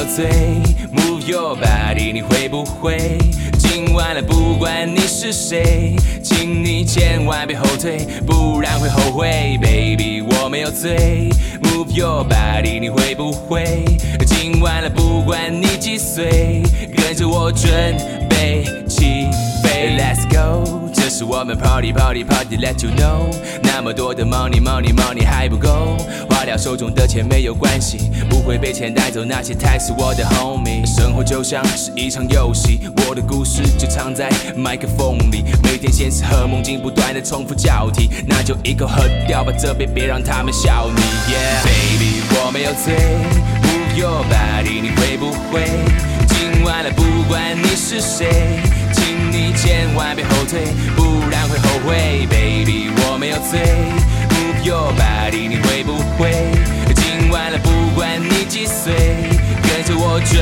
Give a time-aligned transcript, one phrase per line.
[0.00, 0.30] 有醉
[0.96, 3.18] ，Move your body，你会不会？
[3.58, 11.28] 今晚了，不管你是谁，请你千万别后退，不然会后悔，Baby，我没有醉
[11.62, 13.84] ，Move your body，你会不会？
[14.24, 16.62] 今晚了，不管你几岁，
[16.96, 17.70] 跟着我准
[18.40, 19.28] 备起
[19.62, 21.10] 飞，Let's go 这。
[21.10, 25.98] 是我们 party party party let you know，那么多的 money money money 还不够，
[26.30, 30.86] 花掉手中的钱没有关系，不会被钱带走，那些才是我的 homie。
[30.86, 41.02] 生活就像是一场游戏，我的故事就藏在麦克风里，每天现实和梦境不断的重复交替，那就一口喝掉吧，这杯别让他们笑你。
[41.30, 42.94] Yeah，baby 我没有醉
[43.60, 46.09] ，move your body 你会不会？
[48.00, 48.58] 谁，
[48.92, 49.52] 请你。
[49.60, 50.62] 千万别后退，
[50.96, 53.60] 不然会后悔，baby，我没有醉。
[54.30, 56.32] Move your body，你会不会？
[56.96, 58.94] 今晚了，不管你几岁，
[59.62, 60.40] 跟着我准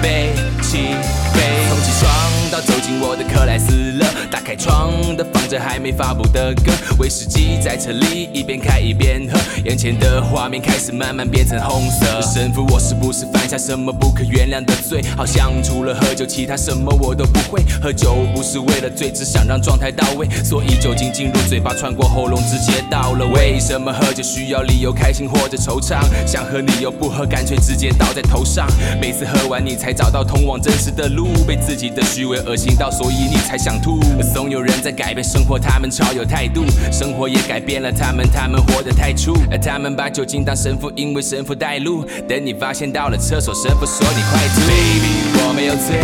[0.00, 0.96] 备起
[1.34, 1.68] 飞。
[1.68, 2.10] 从起床
[2.50, 2.60] 到。
[2.64, 3.92] 走进我的克莱斯，
[4.34, 12.20] 打开窗的放着还没发布的歌，威士忌在车里一边开一边喝，眼前的画面开始慢慢变成红色。
[12.20, 15.00] 神父，我是不是犯下什么不可原谅的罪？
[15.16, 17.62] 好像除了喝酒，其他什么我都不会。
[17.80, 23.52] 喝酒不是为了醉，只想让状态到位，所以酒精进入嘴巴，穿过喉咙，直接到了胃。
[23.52, 26.02] 为什么喝酒需要理由，开心或者惆怅？
[26.26, 28.66] 想喝你又不喝，干脆直接倒在头上。
[29.00, 32.36] 每次喝完你才找到通往真实的路，被自己的虚伪。
[32.40, 34.00] 恶心到，所以你才想吐。
[34.32, 36.64] 总有人在改变生活，他们超有态度。
[36.92, 39.34] 生活也改变了他们，他们活得太粗。
[39.50, 42.04] 而他们把酒精当神父，因为神父带路。
[42.28, 44.60] 等你发现到了厕所，神父说你快吐。
[44.66, 46.00] Baby，我没有醉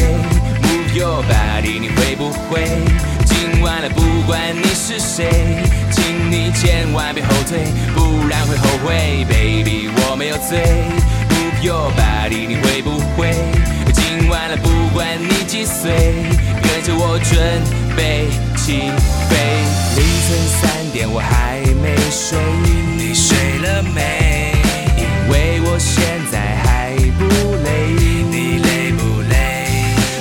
[0.63, 2.65] ，Move your body，你会不会？
[3.25, 5.29] 今晚了，不管你是谁，
[5.91, 7.59] 请你千万别后退，
[7.95, 9.25] 不然会后悔。
[9.29, 10.59] Baby，我没有醉
[11.29, 13.35] ，Move your body，你会不会？
[13.93, 16.15] 今晚了，不管你几岁，
[16.63, 17.63] 跟着我准
[17.97, 18.91] 备起
[19.29, 19.37] 飞。
[19.97, 20.29] 凌晨
[20.61, 22.39] 三点我还没睡，
[22.97, 24.55] 你睡了没？
[24.97, 27.25] 因为我现在还不
[27.65, 27.69] 累，
[28.31, 29.35] 你累不累？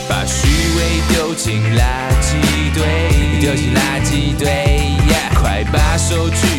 [0.07, 0.77] 把虚伪
[1.09, 1.81] 丢进垃
[2.21, 2.27] 圾
[2.73, 2.79] 堆，
[3.39, 4.47] 丢进垃圾堆，
[5.35, 6.58] 快把手举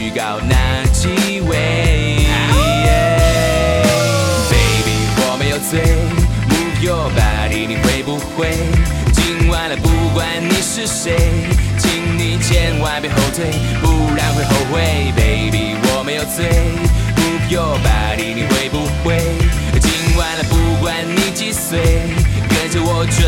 [10.63, 11.17] 是谁，
[11.79, 13.51] 请你千万别后退，
[13.81, 15.11] 不然会后悔。
[15.17, 16.47] Baby，我没有醉。
[17.17, 19.19] Move your body，你会不会？
[19.81, 21.81] 今晚了，不管你几岁，
[22.49, 23.25] 跟着我准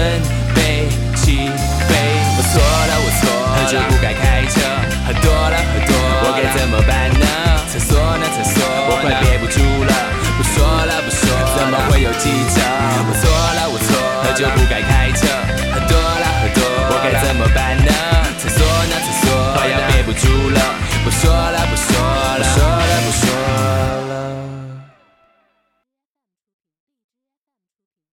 [0.54, 1.48] 备起
[1.88, 1.90] 飞。
[2.36, 4.60] 我错了，我错了，喝酒不该开车，
[5.06, 7.26] 喝多了，喝多了，我该怎么办呢？
[7.72, 8.28] 厕所呢？
[8.36, 9.92] 厕所，我快憋不住了，
[10.36, 12.60] 不说了，不说，怎么会有记者？